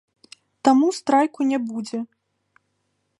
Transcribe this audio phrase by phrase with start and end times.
[0.69, 1.99] Таму страйку не будзе.